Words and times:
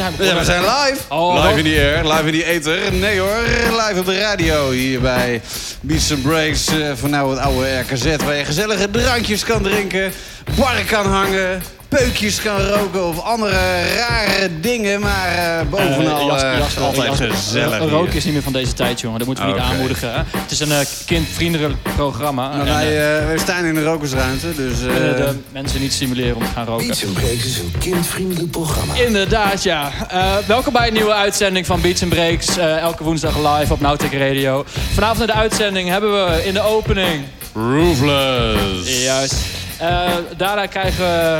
Ja, 0.00 0.34
we 0.38 0.44
zijn 0.44 0.62
live. 0.62 0.98
Oh, 1.08 1.44
live 1.44 1.58
in 1.58 1.64
die 1.64 1.78
air, 1.78 2.04
live 2.06 2.26
in 2.26 2.32
die 2.32 2.44
ether. 2.44 2.92
Nee 2.92 3.18
hoor, 3.18 3.42
live 3.70 3.98
op 3.98 4.06
de 4.06 4.18
radio 4.18 4.70
hier 4.70 5.00
bij 5.00 5.40
Beats 5.80 6.12
and 6.12 6.22
Breaks. 6.22 6.66
eh, 6.68 6.76
van 6.94 7.10
nou 7.10 7.30
het 7.30 7.38
oude 7.38 7.78
RKZ 7.78 8.16
waar 8.24 8.34
je 8.34 8.44
gezellige 8.44 8.90
drankjes 8.90 9.44
kan 9.44 9.62
drinken. 9.62 10.12
Barren 10.56 10.86
kan 10.86 11.06
hangen, 11.06 11.62
peukjes 11.98 12.42
kan 12.42 12.60
roken 12.60 13.04
of 13.06 13.20
andere 13.22 13.92
rare 13.96 14.60
dingen. 14.60 15.00
Maar 15.00 15.28
eh, 15.60 15.66
bovenal 15.70 16.20
Eh, 16.20 16.26
Jas- 16.26 16.42
eh, 16.42 16.58
Jasper, 16.58 16.82
altijd 16.82 17.06
Jasper, 17.06 17.30
gezellig 17.30 17.78
hier. 17.78 17.88
Roken 17.88 18.14
is 18.14 18.24
niet 18.24 18.32
meer 18.32 18.42
van 18.42 18.52
deze 18.52 18.72
tijd, 18.72 19.00
jongen. 19.00 19.18
Dat 19.18 19.26
moeten 19.26 19.44
we 19.46 19.50
niet 19.52 19.60
Oké. 19.60 19.70
aanmoedigen. 19.70 20.12
Hè? 20.12 20.18
Het 20.36 20.50
is 20.50 20.60
een 20.60 20.72
eh, 20.72 20.78
kindvriendelijk 21.06 21.74
programma. 21.96 22.48
Nou, 22.56 22.60
en, 22.68 22.74
wij, 22.74 23.26
wij 23.26 23.38
staan 23.38 23.64
in 23.64 23.74
de 23.74 23.82
rokersruimte, 23.84 24.54
dus... 24.54 24.78
we 24.80 24.86
eh, 24.88 24.94
willen 24.94 25.16
de 25.16 25.34
mensen 25.52 25.80
niet 25.80 25.92
stimuleren 25.92 26.36
om 26.36 26.42
te 26.42 26.48
gaan 26.54 26.66
roken. 26.66 26.86
Beats 26.86 27.04
Breaks 27.04 27.44
is 27.44 27.58
een 27.58 27.72
kindvriendelijk 27.78 28.50
programma. 28.50 28.94
Inderdaad, 28.94 29.62
ja. 29.62 29.90
Eh, 30.08 30.36
welkom 30.46 30.72
bij 30.72 30.86
een 30.86 30.92
nieuwe 30.94 31.12
uitzending 31.14 31.66
van 31.66 31.80
Beats 31.80 32.02
Breaks. 32.08 32.56
eh, 32.56 32.76
elke 32.78 33.04
woensdag 33.04 33.36
live 33.58 33.72
op 33.72 33.80
Nowtech 33.80 34.12
Radio. 34.12 34.64
Vanavond 34.94 35.20
in 35.20 35.26
de 35.26 35.32
uitzending 35.32 35.88
hebben 35.88 36.12
we 36.26 36.44
in 36.46 36.54
de 36.54 36.60
opening... 36.62 37.24
Roofless. 37.54 39.02
Juist. 39.04 39.34
Eh, 39.78 40.08
daarna 40.36 40.66
krijgen 40.66 41.04
we... 41.04 41.38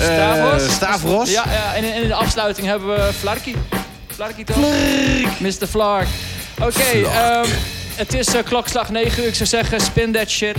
Stavros. 0.00 0.72
Stavros. 0.72 1.30
Ja, 1.30 1.44
ja 1.50 1.74
en, 1.74 1.84
in, 1.84 1.92
en 1.92 2.02
in 2.02 2.08
de 2.08 2.14
afsluiting 2.14 2.66
hebben 2.66 2.88
we 2.88 3.12
Flarky. 3.18 3.54
Flarky 4.14 4.44
toch? 4.44 4.56
Mr. 5.38 5.66
Flark. 5.70 6.06
Oké, 6.62 6.82
ehm, 6.82 7.46
het 7.94 8.14
is 8.14 8.34
eh, 8.34 8.42
klokslag 8.44 8.90
9 8.90 9.22
uur. 9.22 9.28
Ik 9.28 9.34
zou 9.34 9.48
zeggen, 9.48 9.80
spin 9.80 10.12
that 10.12 10.28
shit. 10.30 10.56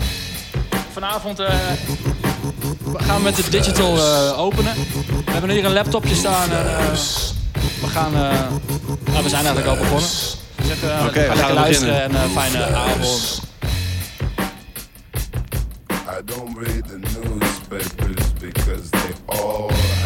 Vanavond 0.93 1.39
eh, 1.39 1.47
we 2.83 3.03
gaan 3.03 3.17
we 3.17 3.23
met 3.23 3.35
de 3.35 3.49
digital 3.49 3.97
eh, 3.97 4.39
openen. 4.39 4.73
We 5.25 5.31
hebben 5.31 5.49
hier 5.49 5.65
een 5.65 5.73
laptopje 5.73 6.15
staan. 6.15 6.51
En, 6.51 6.77
eh, 6.77 6.85
we 7.81 7.87
gaan... 7.87 8.13
eh, 8.15 8.21
nou, 9.11 9.23
we 9.23 9.29
zijn 9.29 9.45
eigenlijk 9.45 9.67
al 9.67 9.75
begonnen. 9.77 10.09
Ik 10.55 10.65
zeg, 10.65 10.83
eh, 10.89 11.05
Oké, 11.05 11.13
we 11.13 11.19
ga 11.19 11.27
gaan 11.27 11.35
lekker 11.35 11.53
luisteren 11.53 12.01
en 12.01 12.15
eh, 12.15 12.21
fijne 12.35 12.65
avond. 12.65 13.41
I 15.91 16.21
don't 16.25 16.57
read 16.57 16.83
the 16.87 16.99
newspapers 16.99 18.33
because 18.39 18.98
all 19.31 19.98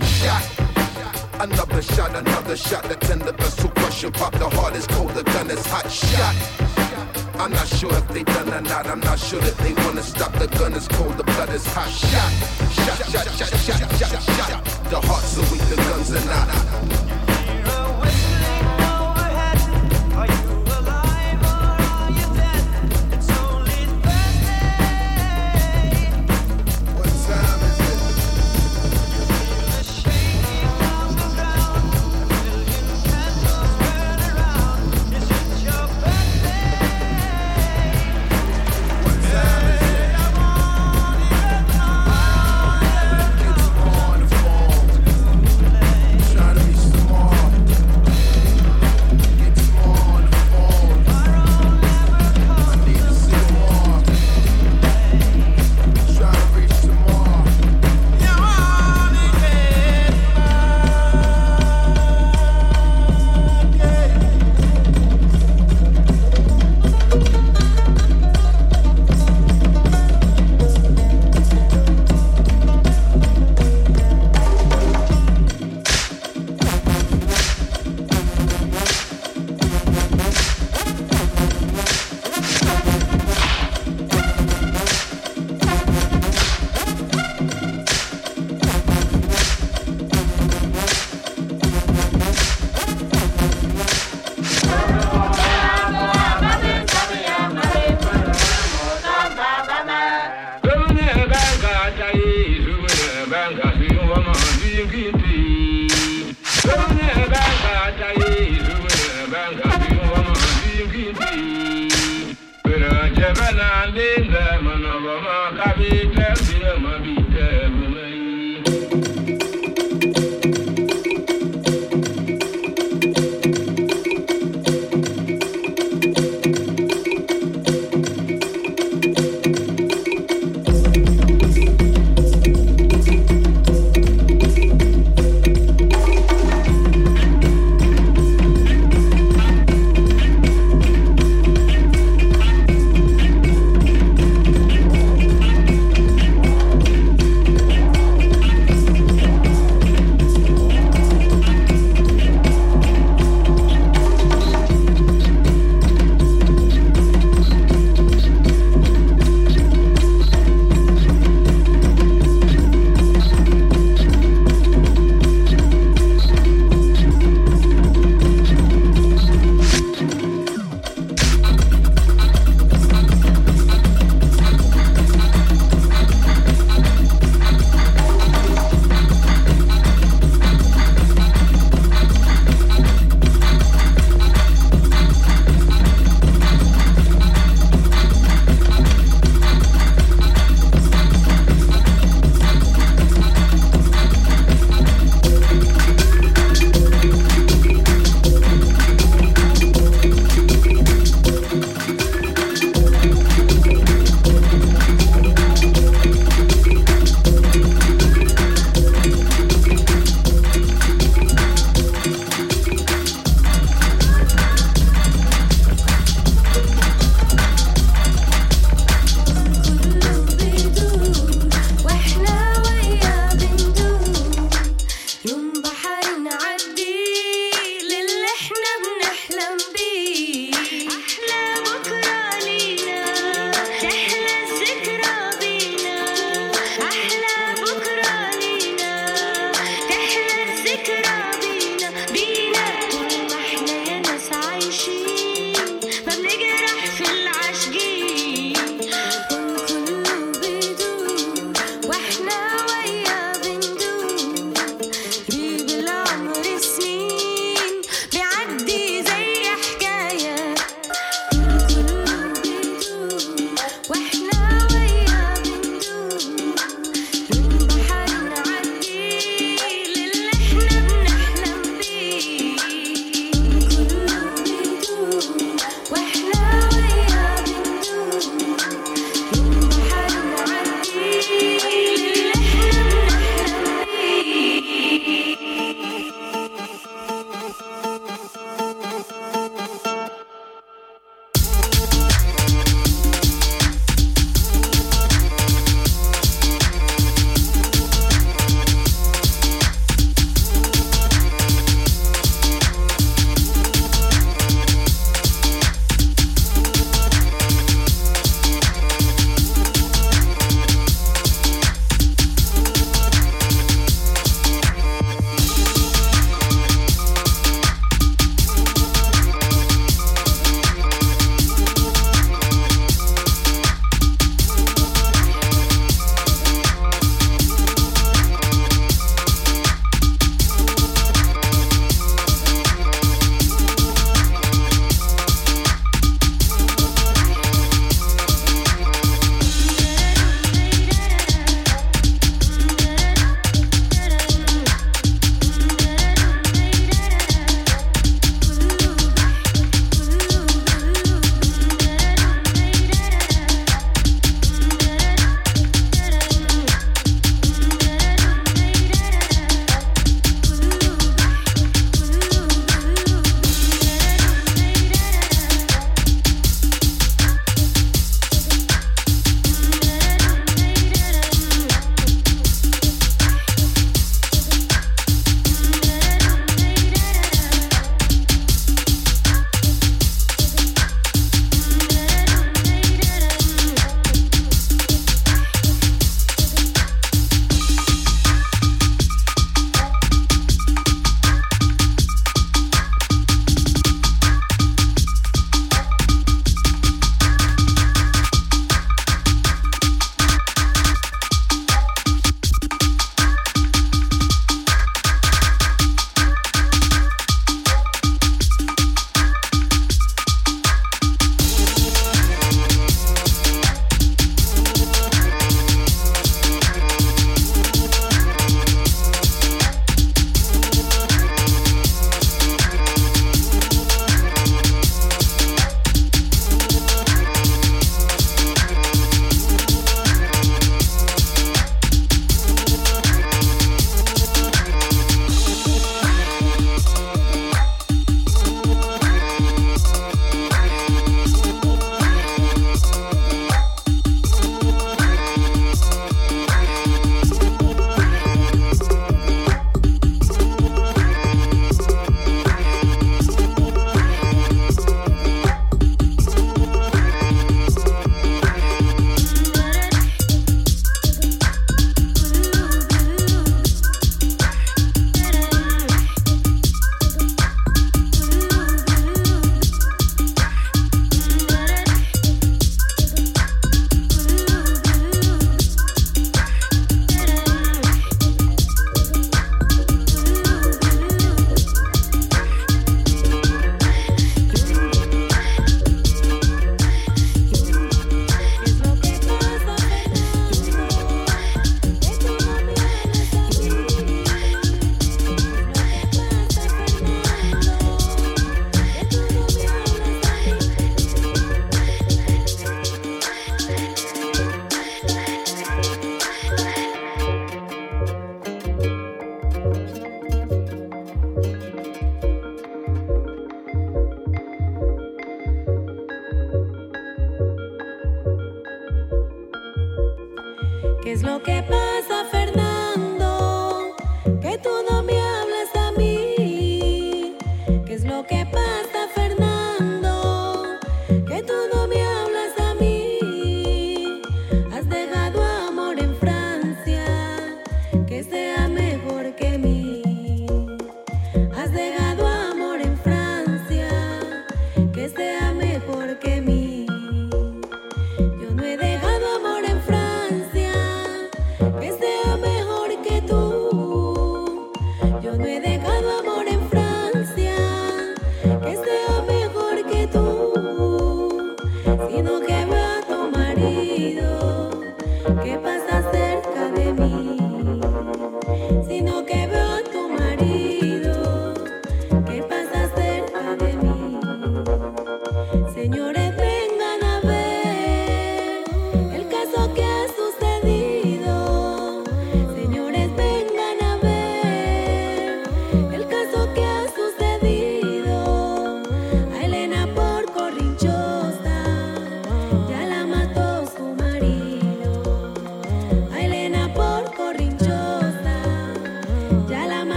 shot. 0.00 0.42
Another 1.40 1.82
shot, 1.82 2.14
another 2.14 2.56
shot, 2.56 2.84
the 2.84 2.96
tender 2.96 3.32
vessel 3.32 3.70
crushing, 3.70 4.12
pop 4.12 4.32
the 4.32 4.48
heart 4.48 4.74
is 4.76 4.86
cold, 4.86 5.10
the 5.10 5.22
gun 5.24 5.50
is 5.50 5.64
hot, 5.66 5.90
shot. 5.90 6.34
I'm 7.40 7.50
not 7.50 7.66
sure 7.66 7.92
if 7.94 8.08
they 8.08 8.22
done 8.22 8.52
or 8.52 8.60
not, 8.60 8.86
I'm 8.86 9.00
not 9.00 9.18
sure 9.18 9.40
that 9.40 9.56
they 9.58 9.72
wanna 9.84 10.02
stop, 10.02 10.32
the 10.34 10.46
gun 10.46 10.72
is 10.74 10.86
cold, 10.88 11.16
the 11.16 11.24
blood 11.24 11.50
is 11.50 11.66
hot, 11.66 11.90
shot. 11.90 12.32
Shot, 12.72 12.98
shot, 13.10 13.26
shot, 13.36 13.48
shot, 13.58 13.98
shot, 13.98 14.22
shot. 14.22 14.64
The 14.90 15.00
hearts 15.00 15.38
are 15.38 15.52
weak, 15.52 15.62
the 15.68 15.76
guns 15.76 16.12
are 16.12 16.24
not. 16.26 17.01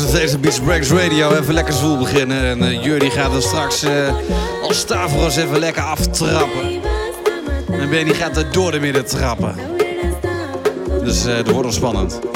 luistert 0.00 0.12
naar 0.12 0.22
deze 0.22 0.38
Beach 0.38 0.64
Breaks 0.64 0.90
Radio. 0.90 1.30
Even 1.30 1.54
lekker 1.54 1.74
zwoel 1.74 1.98
beginnen. 1.98 2.44
En 2.44 2.82
uh, 2.82 3.10
gaat 3.10 3.34
er 3.34 3.42
straks 3.42 3.84
uh, 3.84 4.14
als 4.62 4.78
Stavros 4.78 5.36
even 5.36 5.58
lekker 5.58 5.82
aftrappen. 5.82 6.82
En 7.70 7.90
Benny 7.90 8.14
gaat 8.14 8.36
er 8.36 8.52
door 8.52 8.70
de 8.70 8.80
midden 8.80 9.04
trappen. 9.06 9.54
Dus 11.04 11.26
eh, 11.26 11.38
uh, 11.38 11.44
dat 11.44 11.54
wordt 11.54 11.74
spannend. 11.74 12.33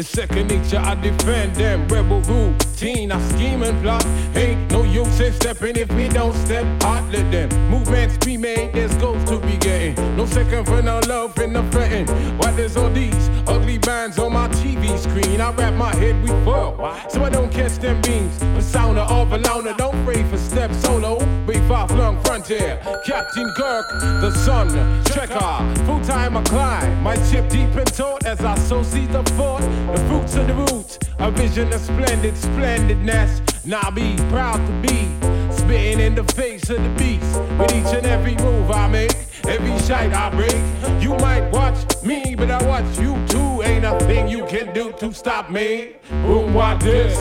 Second 0.00 0.48
nature, 0.48 0.78
I 0.78 0.94
defend 0.94 1.56
them. 1.56 1.88
Rebel 1.88 2.20
routine, 2.22 3.10
I 3.10 3.20
scheme 3.30 3.62
and 3.64 3.82
plot. 3.82 4.06
Ain't 4.36 4.70
no 4.70 4.84
use 4.84 5.18
in 5.18 5.32
stepping 5.32 5.76
if 5.76 5.90
we 5.92 6.08
don't 6.08 6.34
step 6.34 6.64
hot. 6.82 7.02
Let 7.12 7.30
them 7.32 7.48
movements 7.68 8.16
be 8.24 8.36
made, 8.36 8.72
there's 8.72 8.94
goals 8.94 9.24
to 9.24 9.38
be 9.40 9.56
getting. 9.56 9.94
No 10.16 10.24
second 10.26 10.66
for 10.66 10.82
no 10.82 11.00
love 11.08 11.36
in 11.38 11.52
the 11.52 11.62
fretting. 11.72 12.06
Why 12.38 12.52
there's 12.52 12.76
all 12.76 12.90
these 12.90 13.28
ugly 13.46 13.78
bands 13.78 14.18
on 14.18 14.32
my 14.32 14.47
Screen? 14.96 15.40
I 15.40 15.52
wrap 15.52 15.74
my 15.74 15.94
head 15.96 16.20
with 16.22 16.44
foil, 16.44 16.76
so 17.08 17.24
I 17.24 17.30
don't 17.30 17.52
catch 17.52 17.76
them 17.78 18.00
beams. 18.02 18.38
Sound 18.64 18.98
of 18.98 19.32
a 19.32 19.38
louder, 19.38 19.74
don't 19.74 20.04
pray 20.04 20.22
for 20.24 20.38
step 20.38 20.72
solo. 20.72 21.18
Be 21.46 21.58
far 21.68 21.88
flung 21.88 22.22
frontier. 22.22 22.80
Captain 23.04 23.52
Kirk, 23.56 23.86
the 24.20 24.30
sun, 24.32 24.68
trekker. 25.04 25.86
Full 25.86 26.00
time 26.00 26.36
I 26.36 26.42
climb. 26.44 27.02
My 27.02 27.16
chip 27.30 27.48
deep 27.48 27.74
in 27.76 27.86
thought 27.86 28.24
as 28.24 28.40
I 28.44 28.56
sow 28.56 28.82
seed 28.82 29.10
the 29.10 29.22
fort. 29.36 29.62
The 29.62 30.04
fruits 30.08 30.36
of 30.36 30.46
the 30.46 30.54
roots, 30.54 30.98
a 31.18 31.30
vision 31.30 31.72
of 31.72 31.80
splendid 31.80 32.36
splendidness. 32.36 33.42
Now 33.64 33.90
be 33.90 34.16
proud 34.30 34.58
to 34.66 34.72
be 34.80 35.08
spitting 35.52 36.00
in 36.00 36.14
the 36.14 36.24
face 36.34 36.70
of 36.70 36.82
the 36.82 36.90
beast 36.96 37.40
with 37.58 37.72
each 37.74 37.94
and 37.94 38.06
every 38.06 38.36
move 38.36 38.70
I 38.70 38.88
make. 38.88 39.14
Every 39.46 39.78
shite 39.86 40.12
I 40.12 40.30
break, 40.30 40.60
you 41.02 41.14
might 41.16 41.48
watch 41.50 41.78
me, 42.02 42.34
but 42.34 42.50
I 42.50 42.62
watch 42.64 42.98
you 42.98 43.14
too. 43.28 43.57
Ain't 43.88 44.02
a 44.02 44.04
thing 44.04 44.28
you 44.28 44.44
can 44.44 44.74
do 44.74 44.92
to 44.98 45.14
stop 45.14 45.50
me. 45.50 45.96
Boom, 46.10 46.52
what 46.52 46.78
this? 46.80 47.16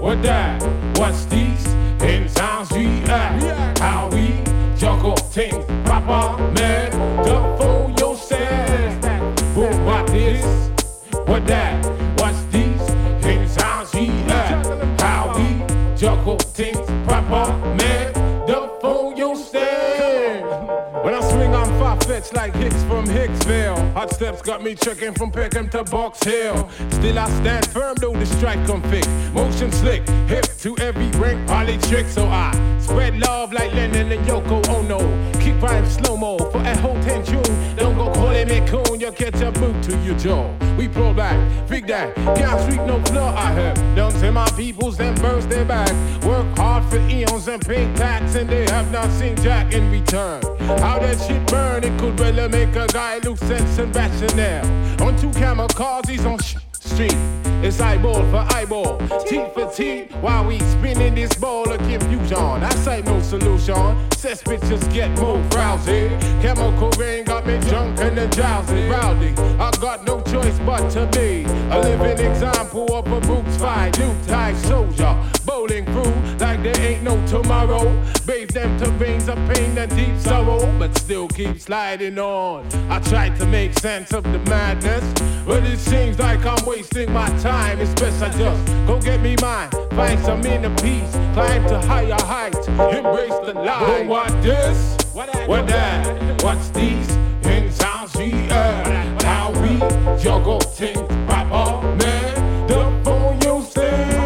What 0.00 0.22
that? 0.22 0.62
What's 0.96 1.26
these? 1.26 1.66
In 2.02 2.30
sounds 2.30 2.72
we 2.72 2.86
act. 3.04 3.78
How 3.78 4.08
we 4.08 4.42
juggle 4.74 5.16
things 5.16 5.64
proper, 5.84 6.42
man. 6.54 6.90
The 7.24 7.56
fool 7.58 7.90
yourself. 7.98 9.00
Boom, 9.54 9.84
what 9.84 10.06
this? 10.06 10.70
What 11.26 11.46
that? 11.48 11.84
What's 12.18 12.42
these? 12.44 12.88
In 13.26 13.46
sounds 13.46 13.92
we 13.92 14.08
act. 14.32 15.00
How 15.00 15.34
we 15.36 15.96
juggle 15.96 16.38
things 16.38 16.78
proper, 17.06 17.52
man. 17.76 17.91
Like 22.30 22.54
Hicks 22.54 22.82
from 22.84 23.04
Hicksville. 23.04 23.92
Hot 23.94 24.10
steps 24.10 24.40
got 24.42 24.62
me 24.62 24.74
checking 24.74 25.12
from 25.12 25.30
Peckham 25.30 25.68
to 25.70 25.82
Box 25.84 26.22
Hill. 26.22 26.70
Still, 26.90 27.18
I 27.18 27.28
stand 27.28 27.66
firm 27.66 27.94
though 27.96 28.12
the 28.12 28.24
strike 28.24 28.64
come 28.64 28.80
thick. 28.84 29.06
Motion 29.34 29.70
slick, 29.72 30.08
hip 30.28 30.46
to 30.60 30.76
every 30.78 31.10
ring, 31.20 31.44
poly 31.46 31.76
trick. 31.78 32.06
So 32.06 32.26
I 32.26 32.52
spread 32.80 33.18
love 33.18 33.52
like 33.52 33.74
Lennon 33.74 34.12
and 34.12 34.26
Yoko 34.26 34.66
Ono. 34.68 34.98
Keep 35.40 35.60
rhyme 35.60 35.84
slow 35.86 36.16
mo 36.16 36.38
for 36.38 36.58
a 36.58 36.76
whole 36.78 37.00
ten 37.02 37.24
tune. 37.24 37.76
Don't 37.76 37.96
go 37.96 38.10
calling 38.12 38.48
me 38.48 38.60
coon, 38.66 39.00
you'll 39.00 39.12
catch 39.12 39.40
a 39.42 39.50
boot 39.52 39.82
to 39.82 39.96
your 39.98 40.16
jaw. 40.16 40.48
We 40.78 40.88
pull 40.88 41.12
back, 41.12 41.36
big 41.68 41.86
that, 41.88 42.14
can't 42.14 42.60
sweep 42.62 42.80
no 42.86 43.02
floor. 43.04 43.30
I 43.30 43.50
have 43.52 43.76
done 43.96 44.12
to 44.20 44.32
my 44.32 44.48
peoples 44.52 44.98
and 45.00 45.20
burst 45.20 45.50
their 45.50 45.64
back. 45.64 45.90
Work 46.22 46.56
hard 46.56 46.84
for 46.84 46.98
eons 46.98 47.48
and 47.48 47.60
pay 47.60 47.92
tax, 47.94 48.36
and 48.36 48.48
they 48.48 48.64
have 48.66 48.90
not 48.90 49.10
seen 49.10 49.36
Jack 49.36 49.74
in 49.74 49.90
return. 49.90 50.40
How 50.80 50.98
that 51.00 51.20
shit 51.20 51.44
burn, 51.48 51.84
it 51.84 51.98
could 51.98 52.11
really 52.18 52.48
make 52.48 52.74
a 52.76 52.86
guy 52.86 53.18
lose 53.18 53.40
sense 53.40 53.78
and 53.78 53.94
rationale. 53.94 54.66
On 55.02 55.16
two 55.16 55.30
he's 56.08 56.24
on 56.24 56.38
sh- 56.38 56.56
street. 56.72 57.16
It's 57.62 57.80
eyeball 57.80 58.22
for 58.30 58.44
eyeball, 58.56 58.98
teeth 59.26 59.54
for 59.54 59.70
teeth, 59.70 60.10
while 60.16 60.44
we 60.44 60.58
spinning 60.58 61.14
this 61.14 61.32
ball 61.34 61.70
of 61.70 61.78
confusion. 61.78 62.36
I 62.36 62.70
say 62.76 63.02
no 63.02 63.20
solution. 63.20 64.10
Says 64.12 64.42
bitches 64.42 64.92
get 64.92 65.10
more 65.20 65.40
frowsy. 65.50 66.08
Chemical 66.42 66.90
rain 66.98 67.24
got 67.24 67.46
me 67.46 67.58
drunk 67.60 68.00
and 68.00 68.18
then 68.18 68.30
drowsy, 68.30 68.88
rowdy. 68.88 69.34
I 69.60 69.70
got 69.80 70.04
no 70.04 70.20
choice 70.22 70.58
but 70.60 70.88
to 70.90 71.06
be 71.12 71.44
a 71.70 71.80
living 71.80 72.26
example 72.26 72.92
of 72.94 73.06
a 73.06 73.20
boots 73.20 73.56
fight, 73.58 73.98
new 73.98 74.14
type 74.26 74.56
soldier. 74.56 75.16
Bowling 75.44 75.84
through 75.86 76.12
like 76.38 76.62
there 76.62 76.80
ain't 76.80 77.02
no 77.02 77.24
tomorrow. 77.26 77.84
Bathe 78.26 78.50
them 78.50 78.78
to 78.78 78.90
veins 78.92 79.28
of 79.28 79.36
pain 79.48 79.76
and 79.78 79.94
deep 79.96 80.18
sorrow, 80.18 80.60
but 80.78 80.96
still 80.98 81.28
keep 81.28 81.60
sliding 81.60 82.18
on. 82.18 82.66
I 82.90 83.00
try 83.00 83.30
to 83.30 83.46
make 83.46 83.78
sense 83.78 84.12
of 84.12 84.22
the 84.24 84.38
madness, 84.50 85.04
but 85.44 85.64
it 85.64 85.78
seems 85.78 86.18
like 86.18 86.44
I'm 86.44 86.64
wasting 86.66 87.12
my 87.12 87.28
time. 87.38 87.80
It's 87.80 87.94
best 88.00 88.22
I 88.22 88.28
just 88.36 88.66
go 88.86 89.00
get 89.00 89.20
me 89.20 89.36
mine, 89.40 89.70
find 89.90 90.20
some 90.20 90.44
inner 90.44 90.74
peace, 90.76 91.10
climb 91.34 91.66
to 91.68 91.80
higher 91.80 92.22
heights, 92.22 92.68
embrace 92.68 93.38
the 93.46 93.54
light. 93.54 94.06
What 94.06 94.30
this? 94.42 94.96
What 95.12 95.66
that? 95.68 96.42
What's 96.42 96.70
these? 96.70 97.10
In 97.46 97.70
sounds 97.72 98.14
we 98.16 98.32
earn, 98.50 99.20
how 99.20 99.50
we 99.60 99.78
juggle 100.22 100.60
things 100.60 101.00
proper, 101.26 101.82
man. 101.96 102.66
The 102.68 103.00
phone 103.04 103.40
you 103.42 103.64
stand. 103.64 104.21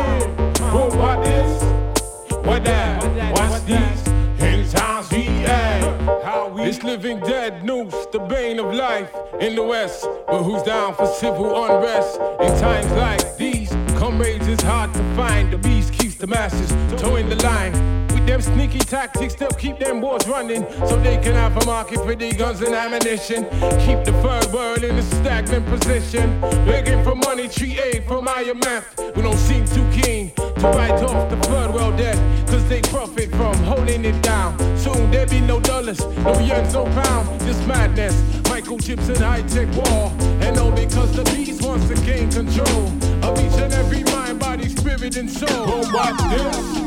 Living 6.82 7.20
dead 7.20 7.64
noose, 7.64 8.06
the 8.12 8.18
bane 8.18 8.58
of 8.58 8.74
life 8.74 9.10
in 9.40 9.54
the 9.54 9.62
west. 9.62 10.06
But 10.26 10.42
who's 10.42 10.62
down 10.62 10.94
for 10.94 11.06
civil 11.06 11.64
unrest? 11.64 12.18
In 12.40 12.60
times 12.60 12.90
like 12.92 13.36
these, 13.36 13.70
comrades 13.98 14.46
is 14.46 14.60
hard 14.60 14.92
to 14.94 15.02
find. 15.14 15.52
The 15.52 15.58
beast 15.58 15.92
keeps 15.92 16.16
the 16.16 16.26
masses 16.26 16.70
towing 17.00 17.28
the 17.28 17.36
line. 17.36 17.96
Them 18.26 18.42
sneaky 18.42 18.80
tactics, 18.80 19.34
they'll 19.36 19.48
keep 19.50 19.78
them 19.78 20.00
wars 20.00 20.26
running 20.26 20.66
so 20.88 21.00
they 21.00 21.16
can 21.16 21.34
have 21.34 21.56
a 21.56 21.64
market 21.64 22.00
for 22.04 22.14
their 22.14 22.32
guns 22.32 22.60
and 22.60 22.74
ammunition. 22.74 23.44
Keep 23.86 24.04
the 24.04 24.12
third 24.20 24.52
world 24.52 24.82
in 24.82 24.96
a 24.96 25.02
stagnant 25.02 25.64
position. 25.66 26.40
Begging 26.66 27.02
for 27.04 27.14
money, 27.14 27.48
treat 27.48 27.78
aid 27.78 28.04
from 28.04 28.26
IMF. 28.26 29.14
We 29.14 29.22
don't 29.22 29.38
seem 29.38 29.64
too 29.64 29.88
keen 29.92 30.32
to 30.34 30.66
write 30.74 31.02
off 31.04 31.30
the 31.30 31.36
third 31.46 31.72
world 31.72 31.96
debt, 31.96 32.16
cause 32.48 32.68
they 32.68 32.82
profit 32.82 33.30
from 33.30 33.54
holding 33.62 34.04
it 34.04 34.20
down. 34.22 34.58
Soon 34.76 35.10
there'll 35.10 35.30
be 35.30 35.40
no 35.40 35.60
dollars, 35.60 36.00
no 36.00 36.34
yens, 36.34 36.72
no 36.74 36.84
pound, 37.00 37.40
just 37.42 37.64
madness. 37.66 38.20
microchips 38.50 39.08
and 39.08 39.18
high 39.18 39.42
tech 39.42 39.68
war. 39.76 40.12
And 40.40 40.58
all 40.58 40.72
because 40.72 41.12
the 41.14 41.24
beast 41.32 41.62
wants 41.62 41.88
to 41.88 41.94
gain 42.04 42.30
control 42.30 42.88
of 43.24 43.38
each 43.38 43.58
and 43.60 43.72
every 43.72 44.02
mind, 44.04 44.40
body, 44.40 44.68
spirit, 44.68 45.16
and 45.16 45.30
soul. 45.30 45.48
Oh, 45.50 45.92
what 45.92 46.14
this? 46.30 46.86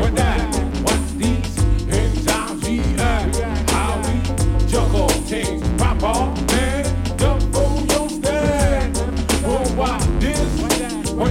What 0.00 0.14
that? 0.16 0.55
Act, 2.66 3.36
how 3.70 3.96
we 4.02 4.66
juggle 4.66 5.08
things 5.08 5.62
proper, 5.78 6.34
man. 6.50 6.82
The 7.16 7.38
fool 7.52 7.80
you 7.86 8.08
stand. 8.08 8.96
This? 10.18 10.40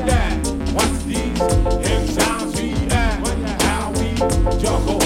That? 0.07 0.41
These? 1.05 2.79
How 3.63 3.91
we 3.91 4.15
juggle 4.61 5.04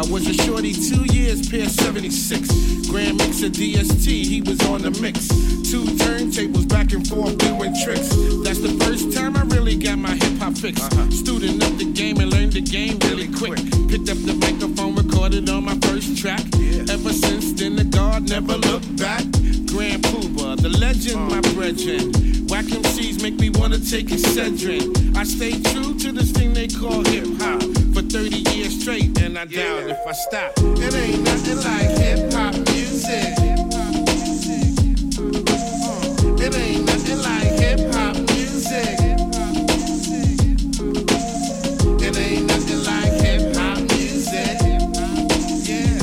I 0.00 0.02
was 0.10 0.26
a 0.26 0.32
shorty, 0.32 0.72
two 0.72 1.04
years, 1.12 1.46
pair 1.46 1.68
76. 1.68 2.88
Grand 2.88 3.18
Mixer 3.18 3.50
DST, 3.50 4.08
he 4.08 4.40
was 4.40 4.58
on 4.64 4.80
the 4.80 4.90
mix. 4.92 5.28
Two 5.70 5.84
turntables 6.00 6.66
back 6.66 6.94
and 6.94 7.06
forth 7.06 7.36
doing 7.36 7.74
tricks. 7.84 8.08
That's 8.42 8.60
the 8.60 8.80
first 8.82 9.12
time 9.12 9.36
I 9.36 9.42
really 9.54 9.76
got 9.76 9.98
my 9.98 10.14
hip 10.14 10.38
hop 10.38 10.56
fix. 10.56 10.80
Uh-huh. 10.80 11.10
Student 11.10 11.62
of 11.62 11.76
the 11.76 11.84
game 11.84 12.16
and 12.16 12.32
learned 12.32 12.54
the 12.54 12.62
game 12.62 12.98
really 13.10 13.28
quick. 13.28 13.60
Picked 13.92 14.08
up 14.08 14.16
the 14.24 14.32
microphone, 14.40 14.94
recorded 14.94 15.50
on 15.50 15.66
my 15.66 15.76
first 15.84 16.16
track. 16.16 16.40
Ever 16.88 17.12
since 17.12 17.52
then, 17.52 17.76
the 17.76 17.84
guard 17.84 18.26
never 18.26 18.56
looked 18.56 18.96
back. 18.96 19.20
Grand 19.68 20.02
Puba, 20.08 20.56
the 20.62 20.70
legend, 20.80 21.28
my 21.28 21.40
uh-huh. 21.40 21.52
brethren. 21.52 22.08
Whack 22.48 22.64
MCs 22.64 23.22
make 23.22 23.38
me 23.38 23.50
wanna 23.50 23.78
take 23.78 24.10
a 24.10 24.16
Cedrin. 24.16 25.14
I 25.14 25.24
stay 25.24 25.60
true 25.60 25.92
to 25.98 26.10
this 26.10 26.32
thing 26.32 26.54
they 26.54 26.68
call 26.68 27.04
hip 27.04 27.28
hop 27.36 27.89
30 28.10 28.38
years 28.50 28.80
straight, 28.80 29.16
and 29.22 29.38
I 29.38 29.44
yeah. 29.44 29.62
doubt 29.62 29.90
if 29.90 30.04
I 30.04 30.12
stop. 30.12 30.52
It 30.58 30.94
ain't 30.96 31.22
nothing 31.22 31.58
like 31.58 31.90
hip 31.96 32.32
hop 32.32 32.54
uh, 32.54 32.72
music. 32.72 33.38
It 36.42 36.56
ain't 36.56 36.86
nothing 36.86 37.22
like 37.22 37.50
hip 37.62 37.94
hop 37.94 38.16
music. 38.34 38.98
It 42.02 42.18
ain't 42.18 42.46
nothing 42.48 42.82
like 42.82 43.12
hip 43.22 43.54
hop 43.54 43.78
music. 43.94 44.58
Yeah. 45.70 46.02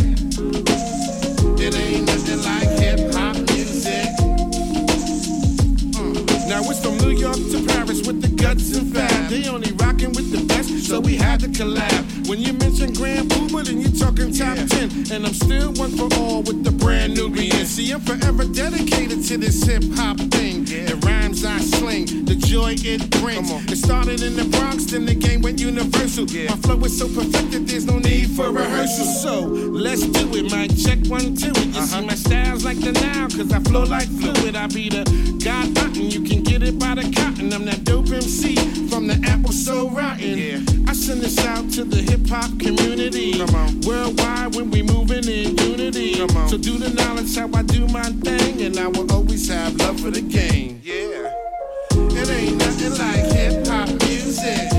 It 1.59 1.75
ain't 1.75 2.05
nothing 2.07 2.41
like 2.41 2.69
hip 2.79 3.13
hop 3.15 3.35
music. 3.51 4.07
Uh, 5.93 6.47
now 6.47 6.61
it's 6.71 6.79
from 6.79 6.97
New 6.99 7.11
York 7.11 7.35
to 7.35 7.65
Paris 7.67 8.07
with 8.07 8.21
the 8.21 8.29
guts 8.41 8.77
and 8.77 8.93
fat. 8.95 9.29
They 9.29 9.49
only 9.49 9.66
to. 11.57 12.29
When 12.29 12.39
you 12.39 12.53
mention 12.53 12.93
Grand 12.93 13.31
Puba, 13.31 13.65
then 13.65 13.81
you're 13.81 13.91
talking 13.91 14.31
top 14.31 14.57
10. 14.57 15.11
And 15.11 15.25
I'm 15.25 15.33
still 15.33 15.73
one 15.73 15.89
for 15.97 16.07
all 16.19 16.43
with 16.43 16.63
the 16.63 16.71
brand 16.71 17.15
new 17.15 17.29
BN. 17.29 17.65
See, 17.65 17.91
I'm 17.91 18.01
forever 18.01 18.45
dedicated 18.45 19.23
to 19.25 19.37
this 19.37 19.63
hip 19.63 19.83
hop 19.95 20.17
thing. 20.17 20.66
The 20.85 20.95
rhymes 21.05 21.43
I 21.43 21.59
sling, 21.59 22.25
the 22.25 22.35
joy 22.35 22.75
it 22.77 23.09
brings. 23.21 23.49
It 23.71 23.77
started 23.77 24.21
in 24.21 24.35
the 24.35 24.45
Bronx, 24.45 24.85
then 24.85 25.05
the 25.05 25.15
game 25.15 25.41
went 25.41 25.59
universal. 25.59 26.25
My 26.25 26.55
flow 26.57 26.79
is 26.85 26.97
so 26.97 27.07
perfected, 27.07 27.67
there's 27.67 27.85
no 27.85 27.99
need 27.99 28.31
for 28.31 28.51
rehearsal. 28.51 29.05
So 29.05 29.41
let's 29.41 30.05
do 30.07 30.29
it, 30.35 30.51
Mike. 30.51 30.75
Check 30.77 30.99
one, 31.09 31.35
two. 31.35 31.53
You 31.59 31.81
see 31.81 32.05
my 32.05 32.15
styles 32.15 32.63
like 32.63 32.79
the 32.79 32.91
now, 32.91 33.27
cause 33.27 33.51
I 33.51 33.59
flow 33.59 33.83
like 33.83 34.07
fluid. 34.07 34.55
I 34.55 34.67
be 34.67 34.89
the 34.89 35.03
God 35.43 35.73
button, 35.73 36.11
you 36.11 36.21
can 36.21 36.43
get 36.43 36.63
it 36.63 36.77
by 36.79 36.95
the 36.95 37.03
cotton. 37.15 37.53
I'm 37.53 37.65
that 37.65 37.83
dope 37.83 38.09
MC 38.11 38.55
from 38.87 39.07
the 39.07 39.19
apple 39.25 39.51
so 39.51 39.89
rotten. 39.89 40.37
Yeah. 40.37 40.59
I 40.87 40.93
send 40.93 41.21
this 41.21 41.37
out 41.39 41.69
to 41.71 41.83
the 41.83 41.97
hip 41.97 42.27
hop 42.27 42.51
community. 42.59 43.41
Worldwide 43.87 44.55
when 44.55 44.71
we 44.71 44.83
moving 44.83 45.25
in 45.25 45.57
unity. 45.57 46.15
So 46.47 46.57
do 46.57 46.77
the 46.77 46.89
knowledge 46.89 47.35
how 47.35 47.49
I 47.53 47.63
do 47.63 47.87
my 47.87 48.03
thing, 48.03 48.61
and 48.61 48.77
I 48.77 48.87
will 48.87 49.11
always 49.11 49.47
have 49.49 49.75
love 49.75 49.99
for 49.99 50.11
the 50.11 50.21
game. 50.21 50.66
Yeah. 50.67 51.31
It 51.93 52.29
ain't 52.29 52.57
nothing 52.57 52.91
like 52.97 53.31
hip 53.31 53.67
hop 53.67 53.87
music. 54.03 54.76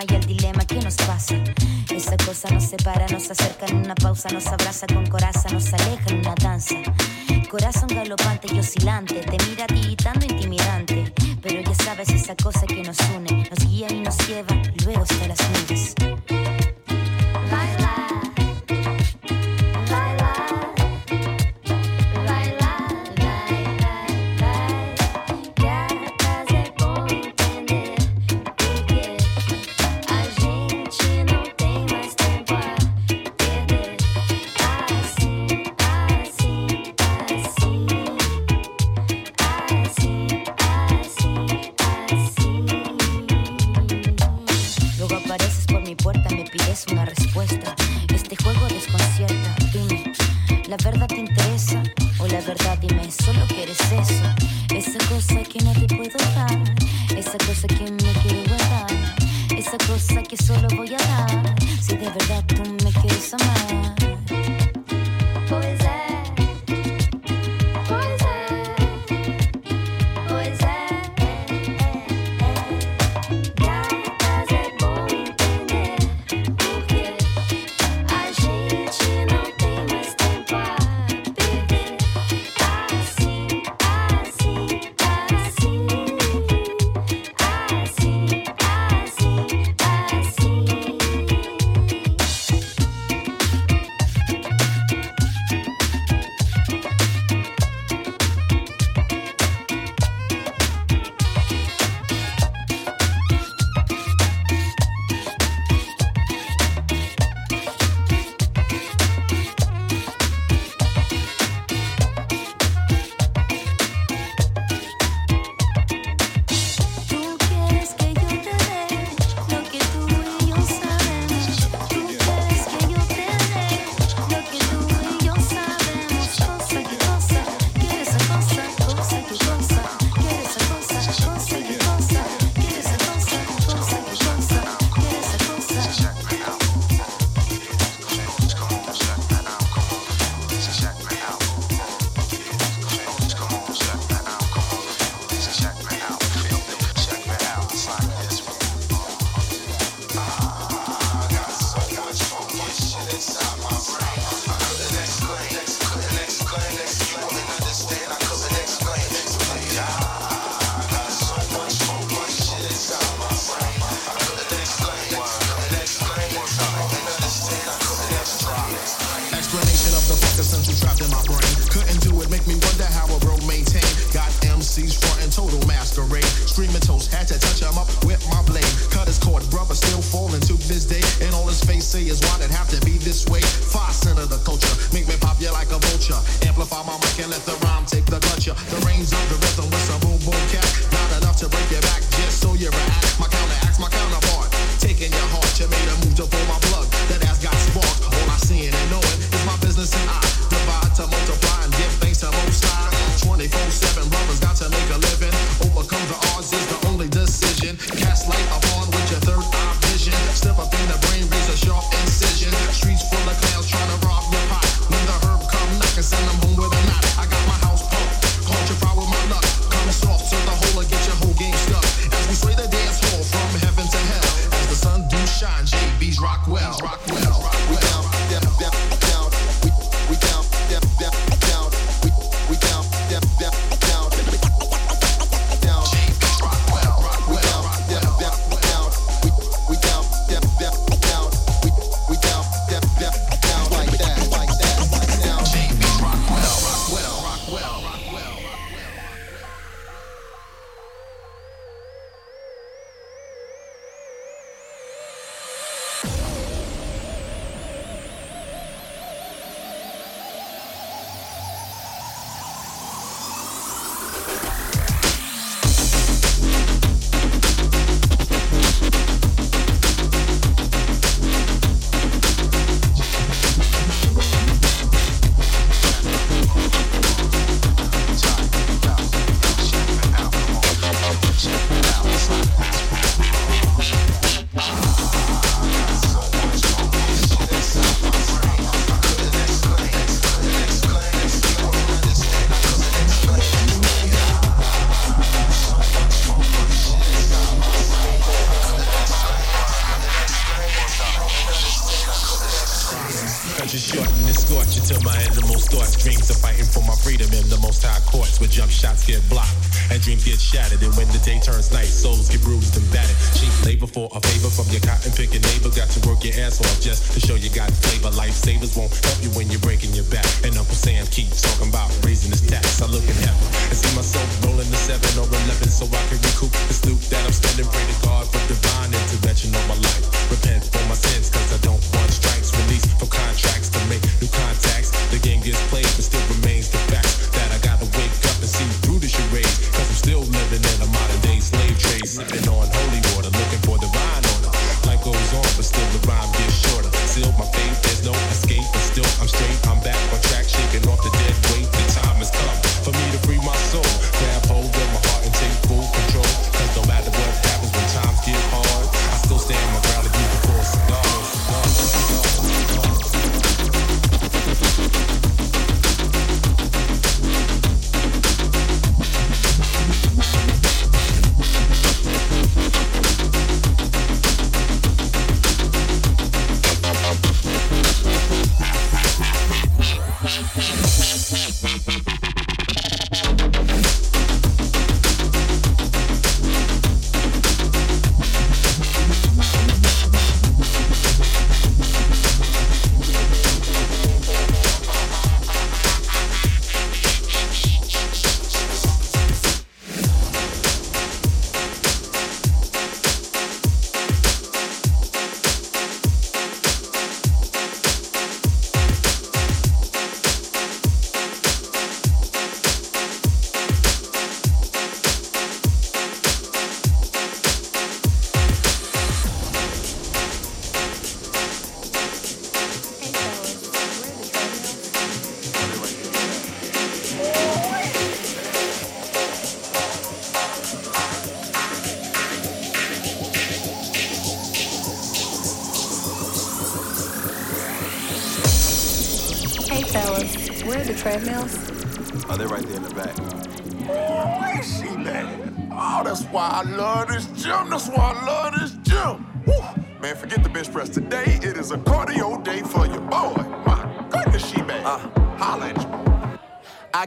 problema 0.00 0.04
y 0.08 0.14
el 0.14 0.26
dilema 0.26 0.64
que 0.64 0.76
nos 0.76 0.96
pasa. 0.96 1.34
Esa 1.90 2.16
cosa 2.16 2.48
nos 2.50 2.64
separa, 2.64 3.06
nos 3.08 3.30
acerca 3.30 3.66
en 3.66 3.78
una 3.78 3.94
pausa, 3.94 4.28
nos 4.30 4.46
abraza 4.46 4.86
con 4.86 5.06
coraza, 5.06 5.48
nos 5.50 5.72
aleja 5.72 6.10
en 6.10 6.20
una 6.20 6.34
danza. 6.34 6.76
Corazón 7.50 7.88
galopante 7.88 8.48
y 8.52 8.58
oscilante, 8.58 9.14
te 9.14 9.36
mira 9.48 9.66
tiritando 9.66 10.26
intimidante. 10.26 11.12
Pero 11.42 11.60
ya 11.62 11.74
sabes 11.74 12.08
esa 12.10 12.36
cosa 12.36 12.66
que 12.66 12.82
nos 12.82 12.98
une, 13.16 13.48
nos 13.48 13.66
guía 13.66 13.88
y 13.90 14.00
nos 14.00 14.16
lleva 14.28 14.54
luego 14.84 15.02
hasta 15.02 15.26
las 15.26 15.38
nubes. 15.50 15.94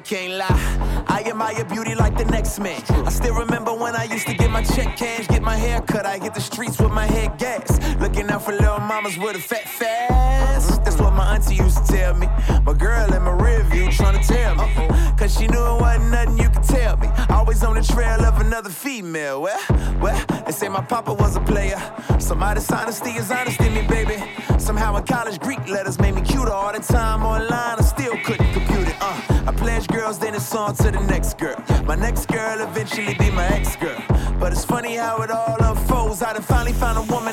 Can't 0.03 0.33
lie, 0.33 1.05
I 1.07 1.23
admire 1.25 1.63
beauty 1.65 1.95
like 1.95 2.17
the 2.17 2.25
next 2.25 2.59
man. 2.59 2.81
I 2.89 3.09
still 3.09 3.35
remember 3.35 3.73
when 3.73 3.95
I 3.95 4.03
used 4.03 4.27
to 4.27 4.33
get 4.33 4.49
my 4.49 4.61
check 4.61 4.97
cash, 4.97 5.27
get 5.27 5.41
my 5.41 5.55
hair 5.55 5.81
cut. 5.81 6.05
I 6.05 6.19
hit 6.19 6.33
the 6.33 6.41
streets 6.41 6.77
with 6.79 6.91
my 6.91 7.05
head 7.05 7.37
gas. 7.37 7.79
Looking 7.99 8.29
out 8.29 8.43
for 8.43 8.51
little 8.51 8.79
mamas 8.79 9.17
with 9.17 9.35
a 9.37 9.39
fat 9.39 9.67
fast. 9.67 10.83
That's 10.83 10.99
what 10.99 11.13
my 11.13 11.35
auntie 11.35 11.55
used 11.55 11.85
to 11.85 11.93
tell 11.93 12.15
me. 12.15 12.27
My 12.65 12.73
girl 12.73 13.13
in 13.13 13.23
my 13.23 13.31
rear 13.31 13.63
view 13.63 13.89
trying 13.91 14.21
to 14.21 14.27
tell 14.27 14.55
me. 14.55 14.73
Cause 15.17 15.37
she 15.37 15.47
knew 15.47 15.65
it 15.65 15.81
wasn't 15.81 16.11
nothing 16.11 16.37
you 16.37 16.49
could 16.49 16.63
tell 16.63 16.97
me. 16.97 17.07
Always 17.29 17.63
on 17.63 17.75
the 17.75 17.83
trail 17.83 18.25
of 18.25 18.41
another 18.41 18.69
female. 18.69 19.41
Well, 19.41 19.61
well, 20.01 20.25
they 20.45 20.51
say 20.51 20.67
my 20.67 20.81
papa 20.81 21.13
was 21.13 21.37
a 21.37 21.41
player. 21.41 21.81
So 22.19 22.35
my 22.35 22.53
dishonesty 22.53 23.11
is 23.11 23.31
honesty, 23.31 23.69
me, 23.69 23.87
baby. 23.87 24.21
Somehow 24.57 24.95
in 24.97 25.03
college, 25.05 25.39
Greek 25.39 25.65
letters 25.67 25.99
made 25.99 26.12
eventually 32.97 33.29
be 33.29 33.35
my 33.35 33.47
ex 33.47 33.75
girl. 33.75 34.01
But 34.39 34.51
it's 34.51 34.65
funny 34.65 34.95
how 34.95 35.21
it 35.21 35.31
all 35.31 35.57
unfolds. 35.61 36.21
I 36.21 36.33
done 36.33 36.41
finally 36.41 36.73
found 36.73 36.97
a 36.97 37.13
woman 37.13 37.32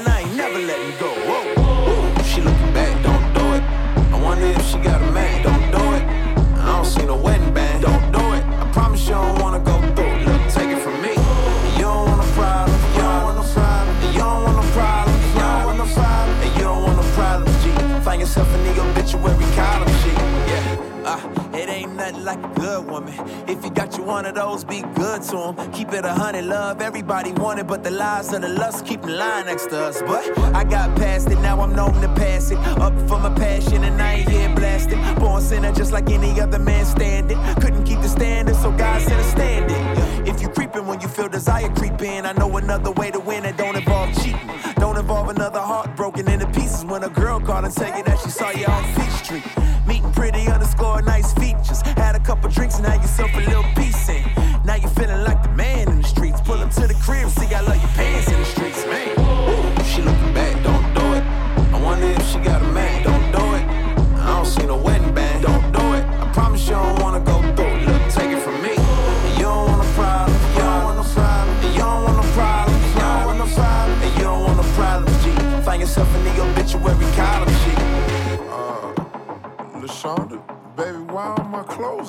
one 24.20 24.28
of 24.28 24.34
those, 24.34 24.64
be 24.64 24.82
good 24.94 25.22
to 25.22 25.38
'em. 25.44 25.72
Keep 25.72 25.94
it 25.94 26.04
a 26.04 26.12
hundred, 26.12 26.44
love 26.44 26.82
everybody 26.82 27.32
want 27.32 27.58
it, 27.58 27.66
but 27.66 27.82
the 27.82 27.90
lies 27.90 28.30
of 28.34 28.42
the 28.42 28.50
lust 28.50 28.84
keep 28.84 29.00
the 29.00 29.14
line 29.22 29.46
next 29.46 29.70
to 29.70 29.78
us. 29.88 30.02
But 30.02 30.22
I 30.54 30.62
got 30.62 30.94
past 30.94 31.30
it, 31.30 31.40
now 31.40 31.58
I'm 31.62 31.74
known 31.74 31.94
to 32.02 32.08
pass 32.22 32.50
it. 32.50 32.58
Up 32.84 32.92
for 33.08 33.18
my 33.18 33.30
passion, 33.30 33.82
and 33.82 33.96
I 34.02 34.12
ain't 34.16 34.28
here 34.28 34.54
blasting. 34.54 35.00
Born 35.14 35.40
sinner, 35.40 35.72
just 35.72 35.92
like 35.92 36.10
any 36.10 36.38
other 36.38 36.58
man 36.58 36.84
standing. 36.84 37.38
Couldn't 37.62 37.84
keep 37.84 38.02
the 38.02 38.08
standard, 38.08 38.56
so 38.56 38.70
God 38.72 39.00
sent 39.00 39.20
a 39.20 39.24
stand 39.24 39.70
it. 39.70 40.28
If 40.28 40.42
you 40.42 40.48
creeping 40.50 40.86
when 40.86 41.00
you 41.00 41.08
feel 41.08 41.28
desire 41.28 41.70
creeping, 41.70 42.26
I 42.26 42.32
know 42.32 42.54
another 42.58 42.90
way 42.90 43.10
to 43.10 43.20
win 43.20 43.46
it 43.46 43.56
don't 43.56 43.76
involve 43.76 44.12
cheating. 44.20 44.50
Don't 44.76 44.98
involve 44.98 45.30
another 45.30 45.60
heart 45.60 45.96
broken 45.96 46.28
into 46.28 46.46
pieces 46.58 46.84
when 46.84 47.02
a 47.04 47.08
girl 47.08 47.40
called 47.40 47.64
and 47.64 47.74
tell 47.74 47.92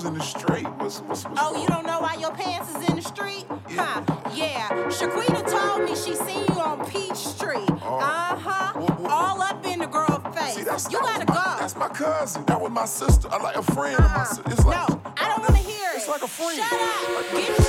in 0.06 0.14
the 0.18 0.24
street? 0.24 0.64
What's, 0.78 1.00
what's, 1.02 1.24
what's 1.26 1.42
Oh, 1.42 1.62
you 1.62 1.68
don't 1.68 1.86
know 1.86 2.00
why 2.00 2.16
your 2.16 2.32
pants 2.32 2.70
is 2.76 2.90
in 2.90 2.96
the 2.96 3.02
street? 3.02 3.46
Huh, 3.70 4.02
yeah. 4.34 4.68
Shaquita 4.90 5.50
told 5.50 5.90
me 5.90 5.96
she 5.96 6.16
seen 6.16 6.46
you 6.50 6.62
on 6.62 6.86
Peach 6.90 7.16
Street. 7.16 7.70
Oh. 7.70 8.00
Uh-huh. 8.02 9.08
All 9.10 9.42
up 9.42 9.66
in 9.66 9.80
the 9.80 9.88
girl 9.88 10.20
face. 10.34 10.56
See, 10.56 10.64
that's, 10.64 10.92
you 10.92 11.00
that 11.02 11.26
gotta 11.26 11.32
my- 11.32 11.36
go. 11.36 11.60
That's 11.60 11.76
my 11.76 11.90
cousin. 11.90 12.46
That 12.46 12.60
was 12.62 12.72
my 12.72 12.86
sister. 12.86 13.28
I 13.32 13.42
like 13.42 13.56
a 13.56 13.64
friend 13.64 13.96
of 13.96 14.00
my 14.02 14.06
uh-huh. 14.06 14.26
sister. 14.26 14.44
It's 14.52 14.66
like, 14.66 14.90
no, 14.90 15.02
I 15.18 15.28
don't 15.28 15.40
uh, 15.40 15.46
wanna 15.50 15.58
hear 15.58 15.90
it. 15.94 15.98
It's 15.98 16.08
like 16.08 16.24
a 16.24 16.28
friend. 16.28 16.58
Shut 16.58 16.74
up. 16.74 17.32
Get 17.34 17.61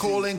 My 0.00 0.08
calling 0.08 0.38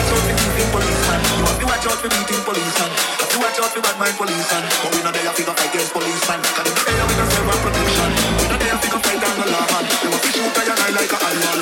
watch 0.00 0.08
out 0.08 0.24
for 0.24 0.32
beating 0.32 0.70
policemen. 0.70 1.20
You 1.36 1.44
have 1.44 1.58
to 1.60 1.66
watch 1.66 1.86
out 1.86 1.98
for 2.00 2.08
beating 2.08 2.42
policemen. 2.44 2.90
You 2.90 3.20
have 3.20 3.30
to 3.30 3.38
watch 3.40 3.58
out 3.60 3.70
for 3.70 3.80
bad 3.82 3.96
mind 4.00 4.16
policemen. 4.16 4.62
But 4.80 4.90
we 4.94 5.00
not 5.02 5.12
there 5.14 5.32
to 5.32 5.42
fight 5.44 5.68
against 5.68 5.92
police 5.92 6.24
man. 6.28 6.40
Cause 6.40 6.64
them 6.64 6.76
say 6.76 6.94
we 6.96 7.14
not 7.20 7.28
serve 7.28 7.48
our 7.48 7.58
protection. 7.60 8.10
We 8.40 8.46
not 8.48 8.60
there 8.60 8.78
to 8.80 8.98
fight 9.00 9.20
down 9.20 9.36
the 9.36 9.46
law 9.50 9.64
man. 9.68 9.84
They 10.00 10.08
want 10.08 10.22
to 10.22 10.30
shoot 10.32 10.56
a 10.56 10.62
guy 10.64 10.90
like 10.96 11.12
a 11.12 11.18
animal. 11.20 11.60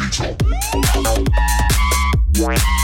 Reach 0.00 0.20
out. 2.46 2.79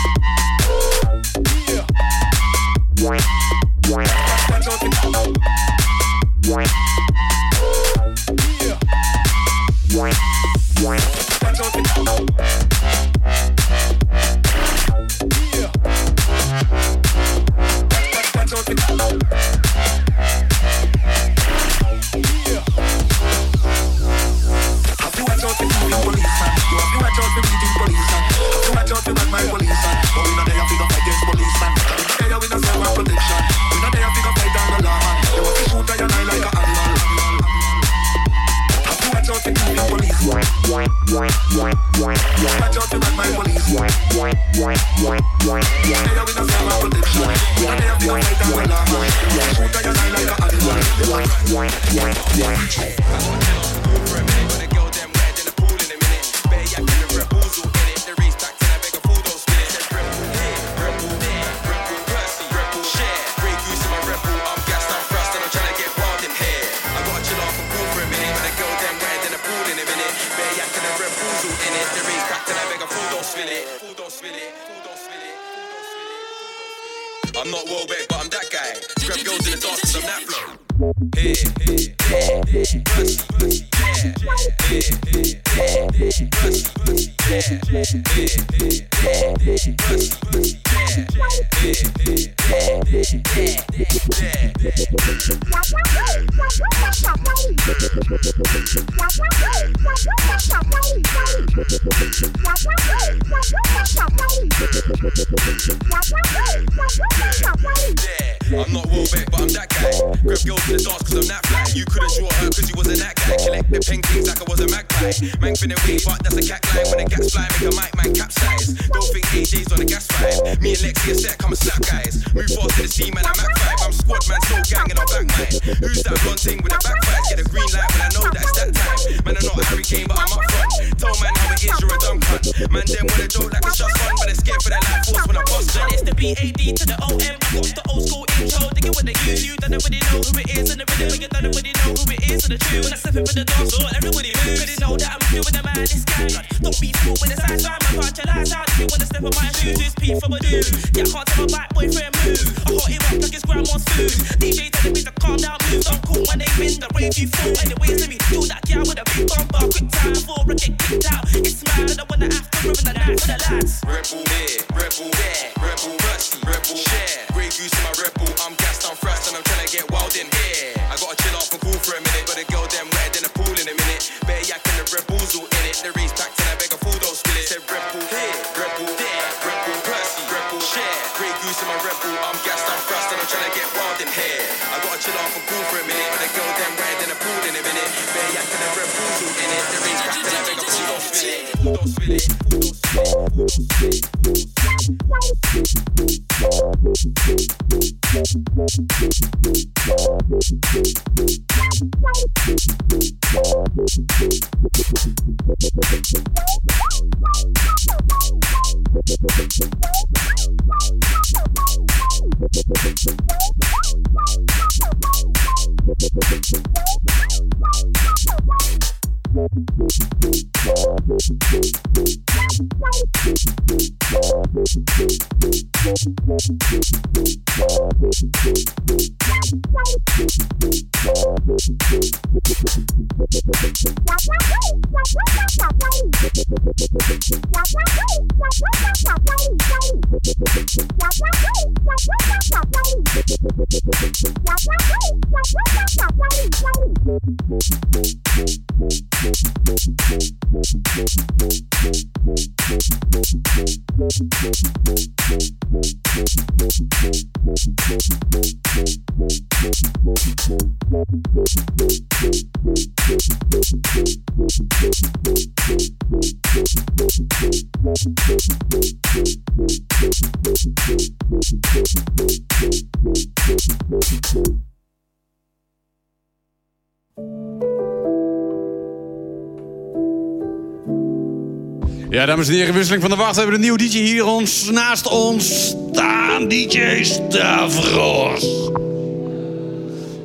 Vink 282.86 283.00
van 283.00 283.10
de 283.10 283.16
wacht 283.16 283.36
hebben 283.36 283.54
we 283.54 283.60
een 283.60 283.76
nieuw 283.76 283.88
DJ 283.88 283.98
hier 283.98 284.24
ons, 284.24 284.70
naast 284.70 285.08
ons 285.08 285.74
staan. 285.92 286.48
DJ 286.48 287.04
Stavros. 287.04 288.70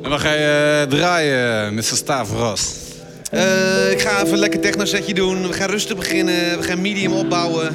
En 0.02 0.10
wat 0.10 0.20
ga 0.20 0.32
je 0.32 0.80
eh, 0.82 0.98
draaien, 0.98 1.74
Mr. 1.74 1.82
Stavros? 1.82 2.74
Uh, 3.34 3.90
ik 3.90 4.00
ga 4.00 4.20
even 4.20 4.32
een 4.32 4.38
lekker 4.38 4.60
techno 4.60 4.84
setje 4.84 5.14
doen. 5.14 5.46
We 5.46 5.52
gaan 5.52 5.70
rustig 5.70 5.96
beginnen. 5.96 6.58
We 6.58 6.62
gaan 6.62 6.80
medium 6.80 7.12
opbouwen. 7.12 7.68
Eh, 7.68 7.74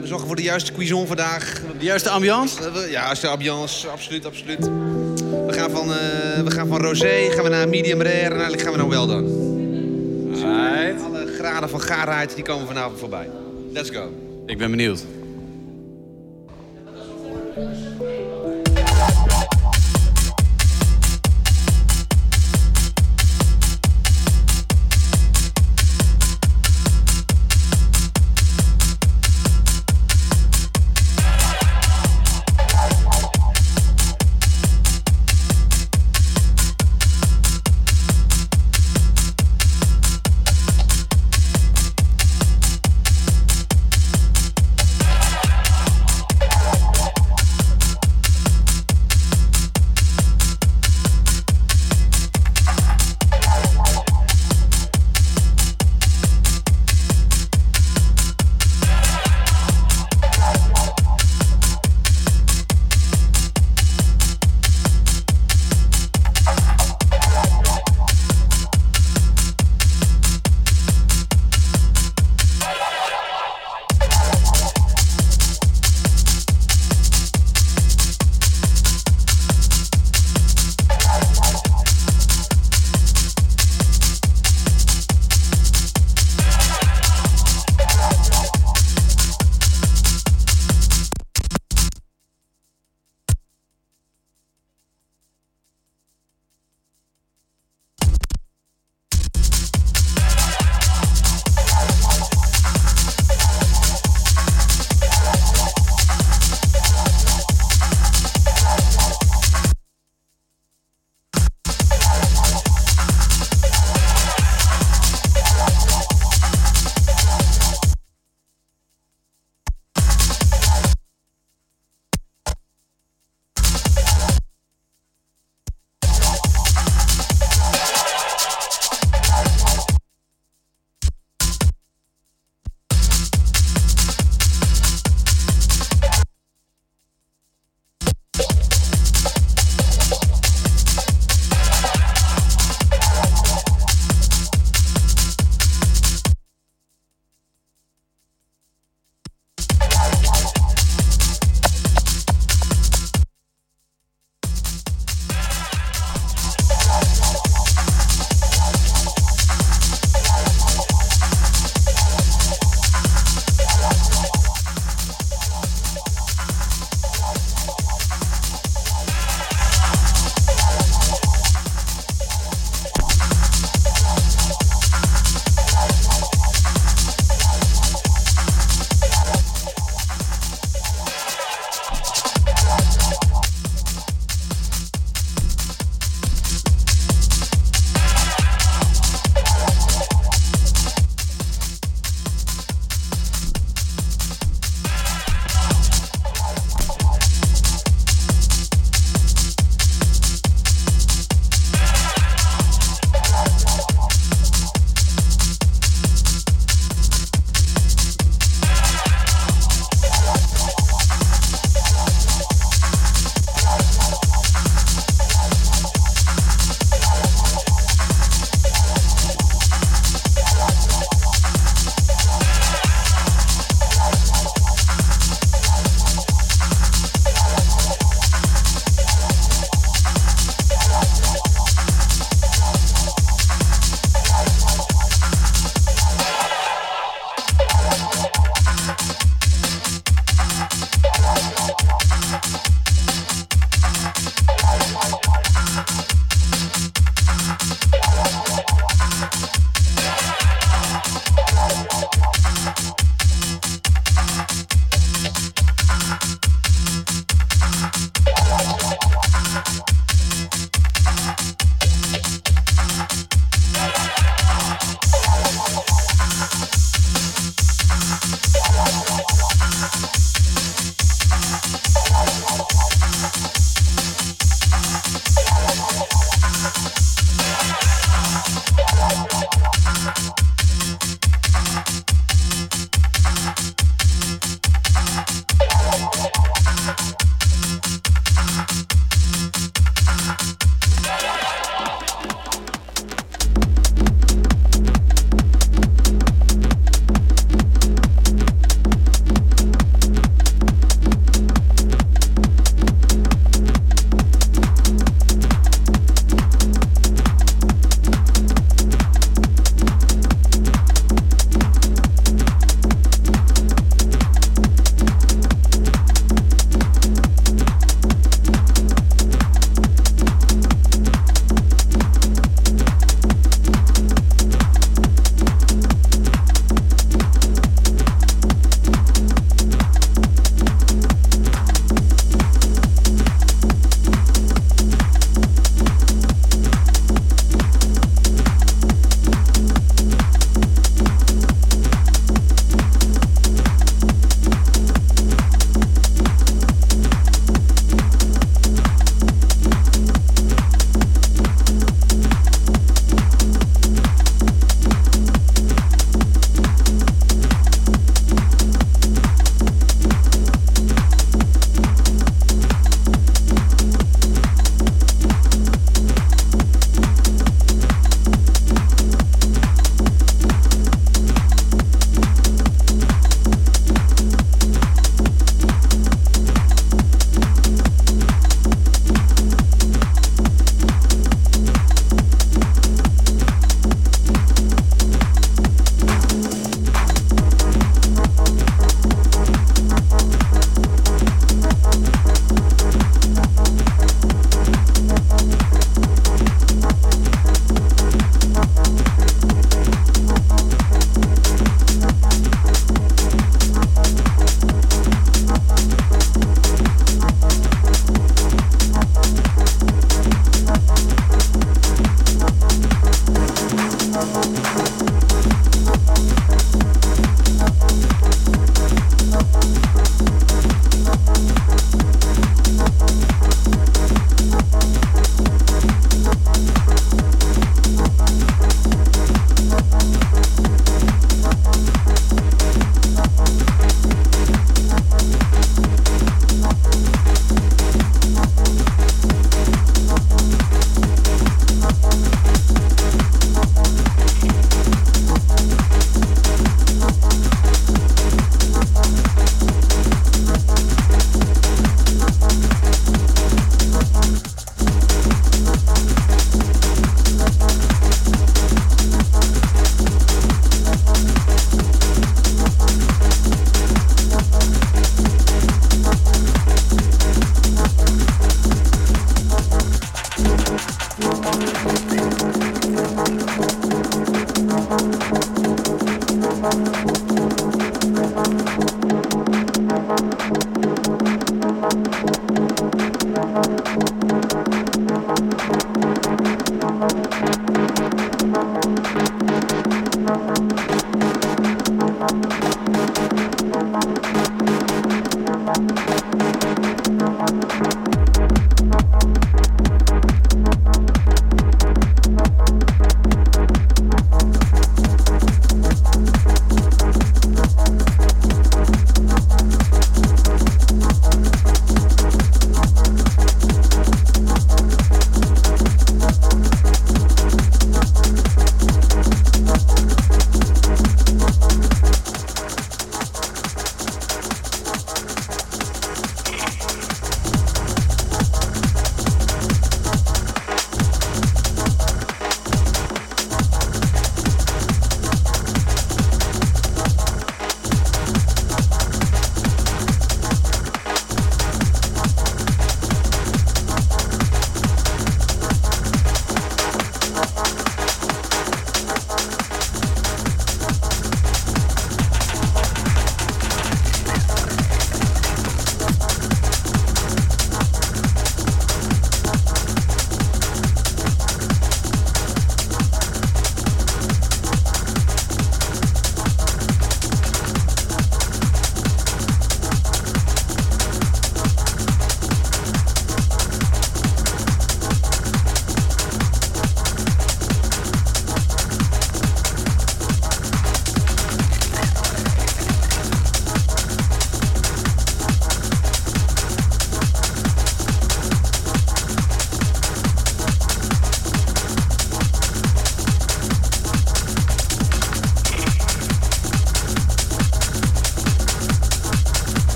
we 0.00 0.06
zorgen 0.06 0.26
voor 0.26 0.36
de 0.36 0.42
juiste 0.42 0.72
cuisson 0.72 1.06
vandaag. 1.06 1.60
De 1.78 1.84
juiste 1.84 2.08
ambiance? 2.08 2.62
Ja, 2.72 2.86
juiste 2.88 3.26
ambiance. 3.26 3.88
Absoluut, 3.88 4.26
absoluut. 4.26 4.70
We 5.46 5.52
gaan 5.52 5.70
van, 5.70 5.88
we 6.44 6.50
gaan 6.50 6.68
van 6.68 6.80
rosé, 6.80 7.28
gaan 7.30 7.44
we 7.44 7.50
naar 7.50 7.68
medium 7.68 8.02
rare 8.02 8.24
en 8.24 8.30
eigenlijk 8.30 8.62
gaan 8.62 8.72
we 8.72 8.78
naar 8.78 8.88
well 8.88 9.06
done. 9.06 9.28
Dus, 10.30 10.42
alle 11.04 11.32
graden 11.38 11.68
van 11.68 11.80
gaarheid 11.80 12.34
die 12.34 12.44
komen 12.44 12.66
vanavond 12.66 12.98
voorbij. 12.98 13.28
Let's 13.72 13.90
go. 13.90 14.21
Ik 14.52 14.58
ben 14.58 14.70
benieuwd. 14.70 15.11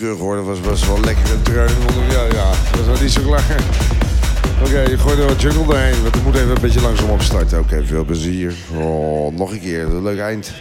Terug. 0.00 0.18
Dat 0.18 0.44
was, 0.44 0.60
was 0.60 0.86
wel 0.86 1.00
lekker 1.00 1.32
een 1.32 1.42
dreun. 1.42 1.70
Ja, 2.10 2.22
ja, 2.22 2.50
dat 2.50 2.78
was 2.78 2.86
wel 2.86 3.00
niet 3.00 3.12
zo 3.12 3.22
klaar. 3.22 3.64
Oké, 4.64 4.80
je 4.80 4.98
gooit 4.98 5.18
er 5.18 5.26
wat 5.26 5.40
jungle 5.40 5.66
doorheen. 5.66 6.02
Want 6.02 6.14
ik 6.16 6.22
moet 6.22 6.34
even 6.34 6.50
een 6.50 6.60
beetje 6.60 6.80
langzaam 6.80 7.10
opstarten. 7.10 7.58
Oké, 7.58 7.86
veel 7.86 8.04
plezier. 8.04 8.54
Oh, 8.74 9.32
nog 9.36 9.50
een 9.50 9.60
keer. 9.60 9.82
Een 9.82 10.02
leuk 10.02 10.18
eind. 10.18 10.52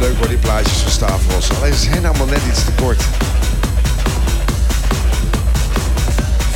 Leuk 0.00 0.16
hoor, 0.18 0.28
die 0.28 0.36
plaatjes 0.36 0.78
van 0.78 0.90
Stavros. 0.90 1.50
Alleen 1.58 1.74
ze 1.74 1.84
zijn 1.84 2.06
allemaal 2.06 2.26
net 2.26 2.40
iets 2.48 2.64
te 2.64 2.72
kort. 2.72 3.02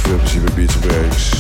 Veel 0.02 0.17
plezier 0.17 0.41
bij 0.55 0.65
and 0.65 0.81
Breaks. 0.81 1.38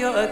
It's 0.00 0.27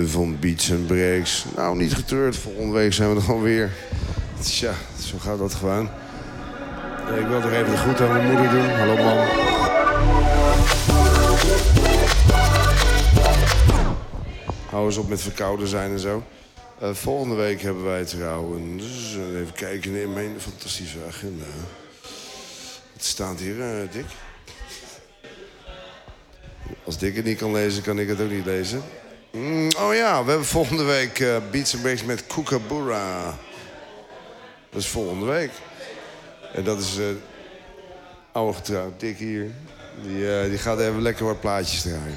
het 0.00 0.10
van 0.10 0.36
Beats 0.40 0.70
and 0.72 0.86
Breaks. 0.86 1.44
Nou, 1.56 1.76
niet 1.76 1.94
getreurd. 1.94 2.36
Volgende 2.36 2.72
week 2.72 2.92
zijn 2.92 3.10
we 3.10 3.16
er 3.16 3.22
gewoon 3.22 3.42
weer. 3.42 3.70
Tja, 4.40 4.72
zo 5.02 5.18
gaat 5.18 5.38
dat 5.38 5.54
gewoon. 5.54 5.88
Eh, 7.10 7.20
Ik 7.20 7.26
wil 7.26 7.40
nog 7.40 7.50
even 7.50 7.70
de 7.70 7.76
groet 7.76 8.00
aan 8.00 8.12
mijn 8.12 8.32
moeder 8.32 8.50
doen. 8.50 8.68
Hallo, 8.70 8.96
mam. 8.96 9.26
Hou 14.70 14.86
eens 14.86 14.96
op 14.96 15.08
met 15.08 15.20
verkouden 15.22 15.68
zijn 15.68 15.90
en 15.92 15.98
zo. 15.98 16.22
Eh, 16.78 16.94
volgende 16.94 17.34
week 17.34 17.60
hebben 17.62 17.84
wij 17.84 18.04
trouwens... 18.04 19.16
eh, 19.16 19.40
even 19.40 19.52
kijken 19.54 19.94
in 19.94 20.12
mijn 20.12 20.40
fantastische 20.40 20.98
agenda. 21.08 21.44
Wat 22.92 23.04
staat 23.04 23.40
hier, 23.40 23.60
eh, 23.60 23.88
Dick? 23.92 24.04
Als 26.84 26.98
Dick 26.98 27.16
het 27.16 27.24
niet 27.24 27.38
kan 27.38 27.52
lezen, 27.52 27.82
kan 27.82 27.98
ik 27.98 28.08
het 28.08 28.20
ook 28.20 28.30
niet 28.30 28.44
lezen. 28.44 28.82
Oh 29.94 30.00
ja, 30.00 30.24
we 30.24 30.28
hebben 30.30 30.48
volgende 30.48 30.82
week 30.82 31.20
eh, 31.20 31.36
Beats 31.50 31.74
and 31.74 31.82
Breaks 31.82 32.04
met 32.04 32.26
Kookaburra. 32.26 33.38
Dat 34.70 34.80
is 34.80 34.88
volgende 34.88 35.26
week. 35.26 35.50
En 36.54 36.64
dat 36.64 36.78
is 36.78 36.98
eh 36.98 37.04
oude 38.32 38.56
getrouwd 38.56 39.00
Dick 39.00 39.18
hier. 39.18 39.50
Die, 40.02 40.38
eh, 40.38 40.48
die 40.48 40.58
gaat 40.58 40.80
even 40.80 41.02
lekker 41.02 41.24
wat 41.24 41.40
plaatjes 41.40 41.82
draaien. 41.82 42.16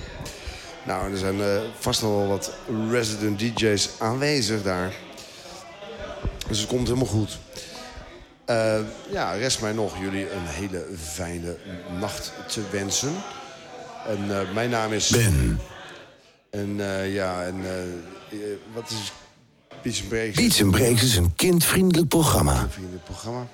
Nou, 0.83 1.11
er 1.11 1.17
zijn 1.17 1.41
vast 1.79 2.01
nog 2.01 2.11
wel 2.11 2.27
wat 2.27 2.51
resident 2.89 3.39
DJ's 3.39 3.89
aanwezig 3.97 4.63
daar. 4.63 4.93
Dus 6.47 6.59
het 6.59 6.67
komt 6.67 6.87
helemaal 6.87 7.07
goed. 7.07 7.39
Ja, 9.11 9.31
rest 9.31 9.61
mij 9.61 9.73
nog 9.73 9.99
jullie 9.99 10.31
een 10.31 10.45
hele 10.45 10.85
fijne 11.13 11.57
nacht 11.99 12.31
te 12.47 12.61
wensen. 12.71 13.13
En 14.07 14.53
mijn 14.53 14.69
naam 14.69 14.93
is... 14.93 15.09
Ben. 15.09 15.59
En 16.49 16.75
ja, 17.11 17.43
en 17.43 17.55
wat 18.77 18.89
is 18.89 19.11
Beats 20.35 20.63
Breaks 20.69 21.03
is 21.03 21.15
een 21.15 21.35
kindvriendelijk 21.35 22.07
programma. 22.07 22.61
Een 22.61 22.69
vriendelijk 22.69 23.03
programma. 23.03 23.47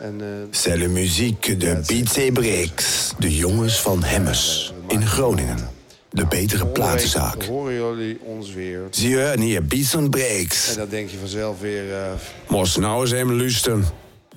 En, 0.00 0.20
eh, 0.20 0.26
C'est 0.50 0.78
le 0.78 0.88
muziek 0.88 1.60
de 1.60 1.82
Beats 1.86 2.18
and 2.18 2.32
Breaks. 2.32 3.12
De 3.18 3.36
jongens 3.36 3.80
van 3.80 4.02
Hemmers 4.02 4.72
in 4.88 5.06
Groningen. 5.06 5.70
De 6.10 6.26
betere 6.26 6.66
platenzaak. 6.66 7.42
horen 7.44 7.74
jullie 7.74 8.18
ons 8.22 8.52
weer. 8.52 8.80
Zie 8.90 9.08
je, 9.08 9.34
hier 9.38 9.64
Beats 9.64 9.96
and 9.96 10.10
Breaks. 10.10 10.68
En 10.70 10.76
dan 10.76 10.88
denk 10.88 11.10
je 11.10 11.18
vanzelf 11.18 11.60
weer... 11.60 11.94
eh, 11.94 12.12
Moest 12.48 12.78
nou 12.78 13.00
eens 13.00 13.12
even 13.12 13.36
luisteren. 13.36 13.84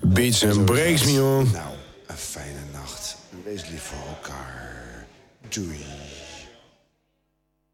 Beats 0.02 0.46
and 0.46 0.66
Breaks. 0.66 1.06
Nou, 1.06 1.46